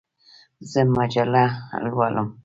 زه 0.71 0.81
مجله 0.97 1.45
لولم. 1.89 2.27